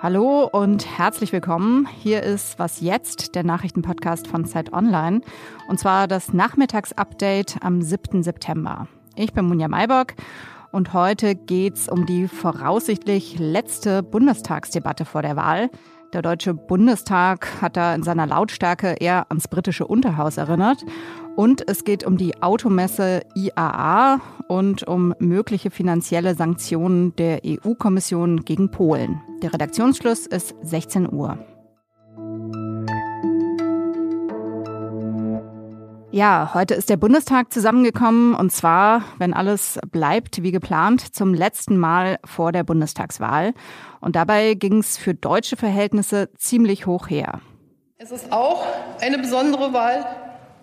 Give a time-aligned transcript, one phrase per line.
[0.00, 1.86] Hallo und herzlich willkommen.
[2.00, 5.20] Hier ist Was jetzt, der Nachrichtenpodcast von Zeit Online.
[5.68, 8.22] Und zwar das Nachmittagsupdate am 7.
[8.22, 8.88] September.
[9.14, 10.14] Ich bin Munja Maybock
[10.72, 15.68] und heute geht's um die voraussichtlich letzte Bundestagsdebatte vor der Wahl.
[16.14, 20.84] Der Deutsche Bundestag hat da in seiner Lautstärke eher ans britische Unterhaus erinnert.
[21.34, 28.70] Und es geht um die Automesse IAA und um mögliche finanzielle Sanktionen der EU-Kommission gegen
[28.70, 29.20] Polen.
[29.42, 31.36] Der Redaktionsschluss ist 16 Uhr.
[36.14, 41.76] Ja, heute ist der Bundestag zusammengekommen und zwar, wenn alles bleibt wie geplant, zum letzten
[41.76, 43.52] Mal vor der Bundestagswahl.
[44.00, 47.40] Und dabei ging es für deutsche Verhältnisse ziemlich hoch her.
[47.98, 48.64] Es ist auch
[49.00, 50.06] eine besondere Wahl,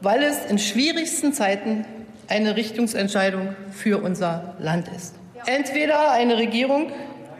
[0.00, 1.84] weil es in schwierigsten Zeiten
[2.28, 5.16] eine Richtungsentscheidung für unser Land ist.
[5.46, 6.92] Entweder eine Regierung,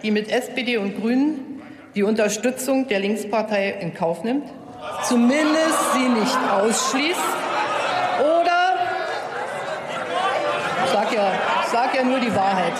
[0.03, 1.63] die mit SPD und Grünen
[1.95, 4.49] die Unterstützung der Linkspartei in Kauf nimmt,
[5.05, 7.21] zumindest sie nicht ausschließt,
[8.21, 8.75] oder
[10.85, 11.13] ich sag
[11.81, 12.73] ja, ich sag ja nur die Wahrheit.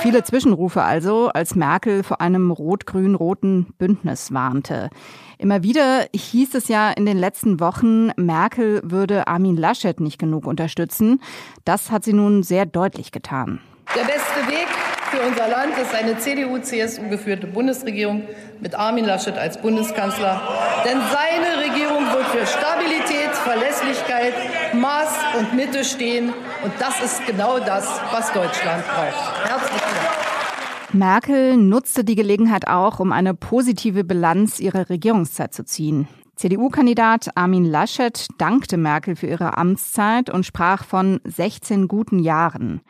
[0.00, 4.90] Viele Zwischenrufe also, als Merkel vor einem rot-grün-roten Bündnis warnte.
[5.38, 10.46] Immer wieder hieß es ja in den letzten Wochen, Merkel würde Armin Laschet nicht genug
[10.46, 11.20] unterstützen.
[11.64, 13.60] Das hat sie nun sehr deutlich getan.
[13.94, 14.68] Der beste Weg
[15.10, 18.22] für unser Land ist eine CDU-CSU geführte Bundesregierung
[18.60, 20.40] mit Armin Laschet als Bundeskanzler.
[20.84, 21.97] Denn seine Regierung
[22.38, 24.34] für Stabilität, Verlässlichkeit,
[24.74, 25.08] Maß
[25.38, 26.32] und Mitte stehen.
[26.62, 29.48] Und das ist genau das, was Deutschland braucht.
[29.48, 30.94] Herzlichen Dank.
[30.94, 36.06] Merkel nutzte die Gelegenheit auch, um eine positive Bilanz ihrer Regierungszeit zu ziehen.
[36.36, 42.80] CDU-Kandidat Armin Laschet dankte Merkel für ihre Amtszeit und sprach von 16 guten Jahren.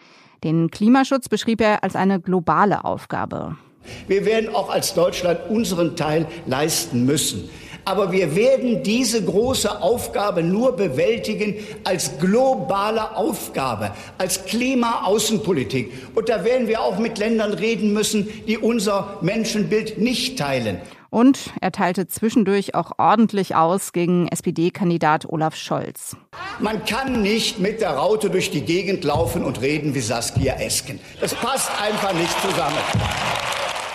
[0.44, 3.56] Den Klimaschutz beschrieb er als eine globale Aufgabe.
[4.06, 7.48] Wir werden auch als Deutschland unseren Teil leisten müssen.
[7.88, 11.54] Aber wir werden diese große Aufgabe nur bewältigen
[11.84, 15.90] als globale Aufgabe, als Klimaaußenpolitik.
[16.14, 20.82] Und da werden wir auch mit Ländern reden müssen, die unser Menschenbild nicht teilen.
[21.08, 26.14] Und er teilte zwischendurch auch ordentlich aus gegen SPD-Kandidat Olaf Scholz.
[26.58, 31.00] Man kann nicht mit der Raute durch die Gegend laufen und reden wie Saskia Esken.
[31.22, 32.76] Das passt einfach nicht zusammen.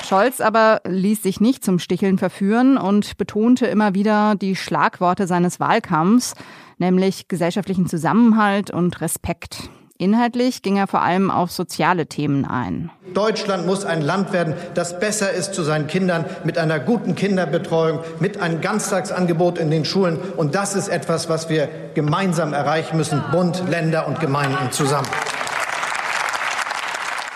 [0.05, 5.59] Scholz aber ließ sich nicht zum Sticheln verführen und betonte immer wieder die Schlagworte seines
[5.59, 6.33] Wahlkampfs,
[6.77, 9.69] nämlich gesellschaftlichen Zusammenhalt und Respekt.
[9.97, 12.89] Inhaltlich ging er vor allem auf soziale Themen ein.
[13.13, 17.99] Deutschland muss ein Land werden, das besser ist zu seinen Kindern, mit einer guten Kinderbetreuung,
[18.19, 20.17] mit einem Ganztagsangebot in den Schulen.
[20.35, 25.07] Und das ist etwas, was wir gemeinsam erreichen müssen, Bund, Länder und Gemeinden zusammen.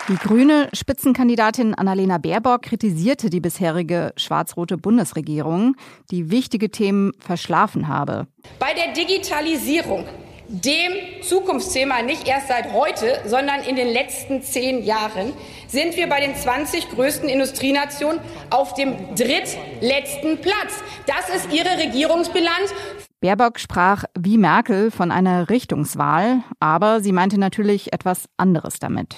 [0.10, 5.76] Die grüne Spitzenkandidatin Annalena Baerbock kritisierte die bisherige schwarz-rote Bundesregierung,
[6.12, 8.26] die wichtige Themen verschlafen habe.
[8.58, 10.06] Bei der Digitalisierung,
[10.48, 15.34] dem Zukunftsthema nicht erst seit heute, sondern in den letzten zehn Jahren,
[15.68, 20.82] sind wir bei den 20 größten Industrienationen auf dem drittletzten Platz.
[21.06, 22.74] Das ist ihre Regierungsbilanz.
[23.20, 29.18] Baerbock sprach wie Merkel von einer Richtungswahl, aber sie meinte natürlich etwas anderes damit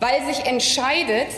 [0.00, 1.28] weil sich entscheidet,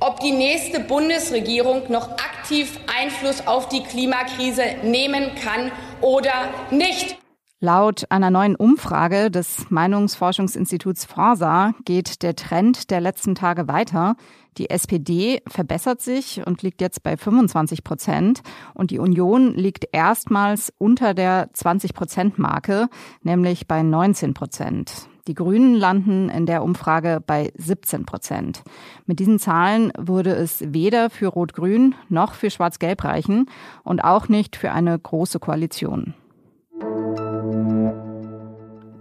[0.00, 7.16] ob die nächste Bundesregierung noch aktiv Einfluss auf die Klimakrise nehmen kann oder nicht.
[7.58, 14.16] Laut einer neuen Umfrage des Meinungsforschungsinstituts Forsa geht der Trend der letzten Tage weiter.
[14.58, 18.42] Die SPD verbessert sich und liegt jetzt bei 25 Prozent
[18.74, 22.88] und die Union liegt erstmals unter der 20 Prozent Marke,
[23.22, 25.08] nämlich bei 19 Prozent.
[25.26, 28.62] Die Grünen landen in der Umfrage bei 17 Prozent.
[29.06, 33.50] Mit diesen Zahlen würde es weder für Rot-Grün noch für Schwarz-Gelb reichen
[33.82, 36.14] und auch nicht für eine große Koalition.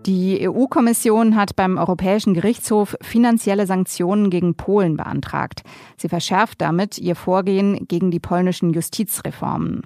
[0.06, 5.64] Die EU-Kommission hat beim Europäischen Gerichtshof finanzielle Sanktionen gegen Polen beantragt.
[5.98, 9.84] Sie verschärft damit ihr Vorgehen gegen die polnischen Justizreformen.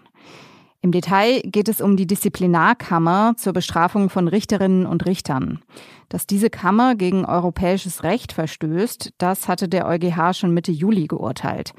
[0.81, 5.59] Im Detail geht es um die Disziplinarkammer zur Bestrafung von Richterinnen und Richtern.
[6.07, 11.73] Dass diese Kammer gegen europäisches Recht verstößt, das hatte der EuGH schon Mitte Juli geurteilt.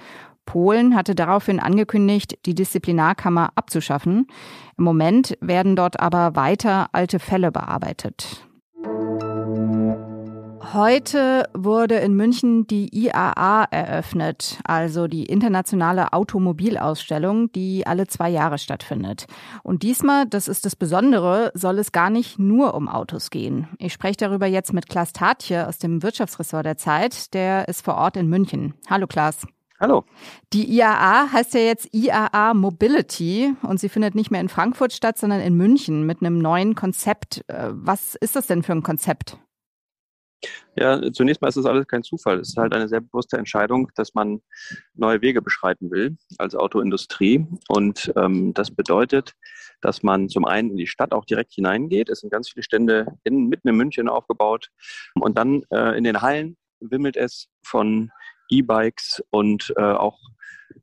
[0.44, 4.26] Polen hatte daraufhin angekündigt, die Disziplinarkammer abzuschaffen.
[4.76, 8.50] Im Moment werden dort aber weiter alte Fälle bearbeitet.
[10.72, 18.56] Heute wurde in München die IAA eröffnet, also die internationale Automobilausstellung, die alle zwei Jahre
[18.56, 19.26] stattfindet.
[19.64, 23.67] Und diesmal, das ist das Besondere, soll es gar nicht nur um Autos gehen.
[23.78, 27.34] Ich spreche darüber jetzt mit Klaas Tatje aus dem Wirtschaftsressort der Zeit.
[27.34, 28.75] Der ist vor Ort in München.
[28.88, 29.49] Hallo Klaas.
[29.81, 30.05] Hallo.
[30.52, 35.19] Die IAA heißt ja jetzt IAA Mobility und sie findet nicht mehr in Frankfurt statt,
[35.19, 37.43] sondern in München mit einem neuen Konzept.
[37.49, 39.37] Äh, was ist das denn für ein Konzept?
[40.76, 42.40] Ja, zunächst mal ist das alles kein Zufall.
[42.40, 44.40] Es ist halt eine sehr bewusste Entscheidung, dass man
[44.94, 47.46] neue Wege beschreiten will als Autoindustrie.
[47.69, 49.34] Und ähm, das bedeutet,
[49.82, 52.08] dass man zum einen in die Stadt auch direkt hineingeht.
[52.08, 54.69] Es sind ganz viele Stände in, mitten in München aufgebaut.
[55.14, 58.10] Und dann äh, in den Hallen wimmelt es von
[58.50, 60.19] E-Bikes und äh, auch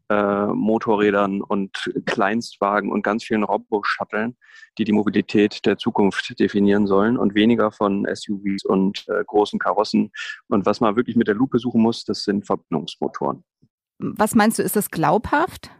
[0.09, 4.37] äh, Motorrädern und Kleinstwagen und ganz vielen Robo-Shuttlen,
[4.77, 10.11] die die Mobilität der Zukunft definieren sollen und weniger von SUVs und äh, großen Karossen.
[10.47, 13.43] Und was man wirklich mit der Lupe suchen muss, das sind Verbindungsmotoren.
[13.99, 15.71] Was meinst du, ist das glaubhaft?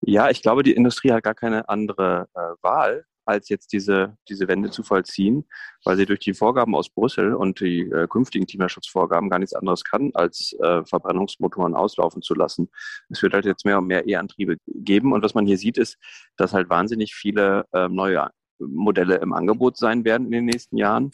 [0.00, 4.48] Ja, ich glaube, die Industrie hat gar keine andere äh, Wahl, als jetzt diese, diese
[4.48, 5.46] Wende zu vollziehen,
[5.84, 9.84] weil sie durch die Vorgaben aus Brüssel und die äh, künftigen Klimaschutzvorgaben gar nichts anderes
[9.84, 12.70] kann, als äh, Verbrennungsmotoren auslaufen zu lassen.
[13.10, 15.12] Es wird halt jetzt mehr und mehr E-Antriebe geben.
[15.12, 15.98] Und was man hier sieht, ist,
[16.36, 21.10] dass halt wahnsinnig viele äh, neue Modelle im Angebot sein werden in den nächsten Jahren.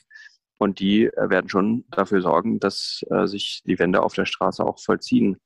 [0.58, 4.64] Und die äh, werden schon dafür sorgen, dass äh, sich die Wende auf der Straße
[4.64, 5.38] auch vollziehen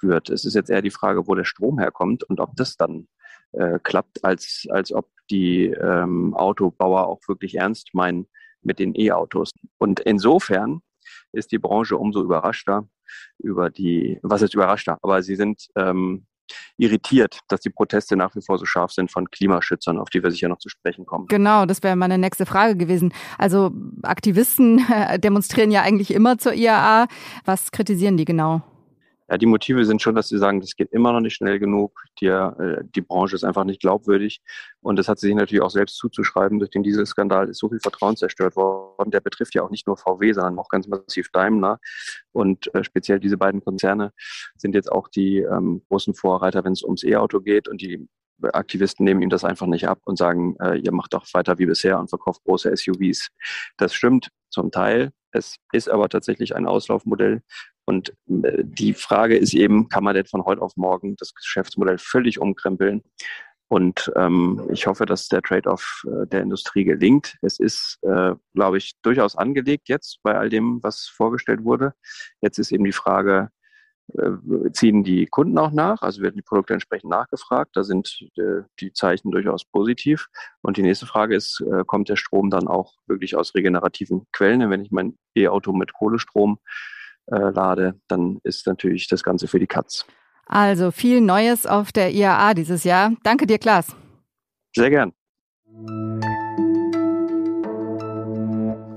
[0.00, 0.30] wird.
[0.30, 3.08] Es ist jetzt eher die Frage, wo der Strom herkommt und ob das dann
[3.52, 8.26] äh, klappt, als, als ob die ähm, Autobauer auch wirklich ernst meinen
[8.62, 9.52] mit den E-Autos.
[9.78, 10.82] Und insofern
[11.32, 12.88] ist die Branche umso überraschter
[13.38, 16.26] über die, was ist überraschter, aber sie sind ähm,
[16.76, 20.30] irritiert, dass die Proteste nach wie vor so scharf sind von Klimaschützern, auf die wir
[20.30, 21.26] sicher noch zu sprechen kommen.
[21.28, 23.12] Genau, das wäre meine nächste Frage gewesen.
[23.38, 23.72] Also
[24.02, 24.84] Aktivisten
[25.18, 27.06] demonstrieren ja eigentlich immer zur IAA.
[27.44, 28.62] Was kritisieren die genau?
[29.28, 32.04] Ja, die Motive sind schon, dass sie sagen, das geht immer noch nicht schnell genug.
[32.20, 34.40] Die, äh, die Branche ist einfach nicht glaubwürdig.
[34.80, 36.58] Und das hat sie sich natürlich auch selbst zuzuschreiben.
[36.58, 39.10] Durch den Dieselskandal ist so viel Vertrauen zerstört worden.
[39.10, 41.78] Der betrifft ja auch nicht nur VW, sondern auch ganz massiv Daimler.
[42.32, 44.12] Und äh, speziell diese beiden Konzerne
[44.56, 47.68] sind jetzt auch die ähm, großen Vorreiter, wenn es ums E-Auto geht.
[47.68, 48.08] Und die
[48.42, 51.66] Aktivisten nehmen ihm das einfach nicht ab und sagen, äh, ihr macht doch weiter wie
[51.66, 53.28] bisher und verkauft große SUVs.
[53.76, 55.12] Das stimmt zum Teil.
[55.30, 57.42] Es ist aber tatsächlich ein Auslaufmodell,
[57.92, 61.98] und äh, die Frage ist eben, kann man denn von heute auf morgen das Geschäftsmodell
[61.98, 63.02] völlig umkrempeln?
[63.68, 67.36] Und ähm, ich hoffe, dass der Trade-off äh, der Industrie gelingt.
[67.42, 71.94] Es ist, äh, glaube ich, durchaus angelegt jetzt bei all dem, was vorgestellt wurde.
[72.40, 73.48] Jetzt ist eben die Frage,
[74.14, 76.02] äh, ziehen die Kunden auch nach?
[76.02, 77.70] Also werden die Produkte entsprechend nachgefragt.
[77.74, 80.28] Da sind äh, die Zeichen durchaus positiv.
[80.62, 84.70] Und die nächste Frage ist, äh, kommt der Strom dann auch wirklich aus regenerativen Quellen?
[84.70, 89.66] wenn ich mein E-Auto mit Kohlestrom äh, lade, dann ist natürlich das Ganze für die
[89.66, 90.06] Katz.
[90.46, 93.12] Also viel Neues auf der IAA dieses Jahr.
[93.22, 93.96] Danke dir, Klaas.
[94.74, 95.12] Sehr gern.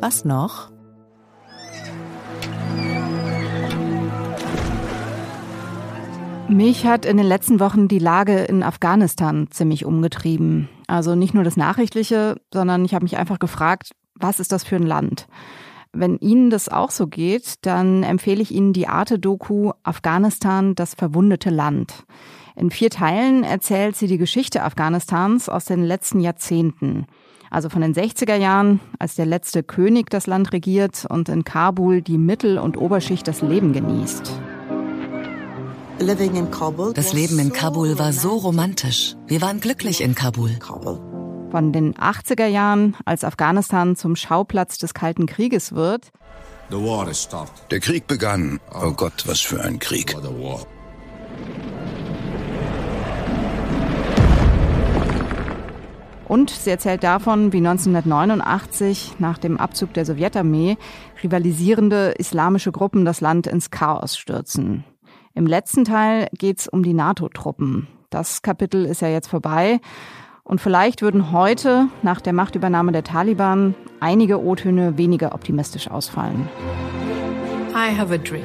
[0.01, 0.71] Was noch?
[6.47, 10.69] Mich hat in den letzten Wochen die Lage in Afghanistan ziemlich umgetrieben.
[10.87, 14.75] Also nicht nur das Nachrichtliche, sondern ich habe mich einfach gefragt, was ist das für
[14.75, 15.27] ein Land?
[15.97, 21.49] Wenn Ihnen das auch so geht, dann empfehle ich Ihnen die Arte-Doku Afghanistan, das verwundete
[21.49, 22.03] Land.
[22.57, 27.05] In vier Teilen erzählt sie die Geschichte Afghanistans aus den letzten Jahrzehnten.
[27.49, 32.01] Also von den 60er Jahren, als der letzte König das Land regiert und in Kabul
[32.01, 34.33] die Mittel- und Oberschicht das Leben genießt.
[35.99, 39.15] Das Leben in Kabul war so romantisch.
[39.27, 40.51] Wir waren glücklich in Kabul
[41.51, 46.11] von den 80er Jahren, als Afghanistan zum Schauplatz des Kalten Krieges wird.
[46.69, 48.59] Der Krieg begann.
[48.73, 50.15] Oh Gott, was für ein Krieg.
[56.27, 60.77] Und sie erzählt davon, wie 1989 nach dem Abzug der Sowjetarmee
[61.23, 64.83] rivalisierende islamische Gruppen das Land ins Chaos stürzen.
[65.35, 67.87] Im letzten Teil geht es um die NATO-Truppen.
[68.09, 69.79] Das Kapitel ist ja jetzt vorbei.
[70.47, 76.47] Und vielleicht würden heute, nach der Machtübernahme der Taliban, einige O-Töne weniger optimistisch ausfallen.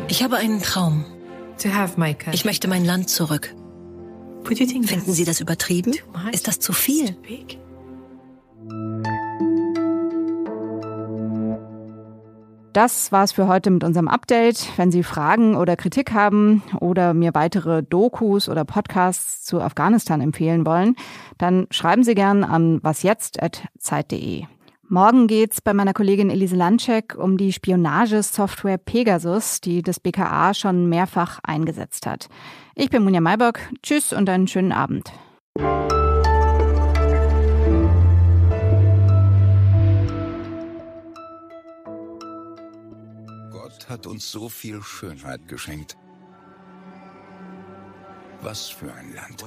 [0.09, 1.04] Ich habe einen Traum.
[2.33, 3.54] Ich möchte mein Land zurück.
[4.45, 5.95] Finden Sie das übertrieben?
[6.33, 7.14] Ist das zu viel?
[12.73, 14.69] Das war's für heute mit unserem Update.
[14.77, 20.65] Wenn Sie Fragen oder Kritik haben oder mir weitere Dokus oder Podcasts zu Afghanistan empfehlen
[20.65, 20.95] wollen,
[21.37, 24.45] dann schreiben Sie gern an wasjetzt.zeit.de.
[24.89, 30.89] Morgen geht's bei meiner Kollegin Elise Lanschek um die Spionagesoftware Pegasus, die das BKA schon
[30.89, 32.29] mehrfach eingesetzt hat.
[32.77, 33.61] Ich bin Munja Maybock.
[33.83, 35.12] Tschüss und einen schönen Abend.
[43.90, 45.97] hat uns so viel Schönheit geschenkt.
[48.40, 49.44] Was für ein Land.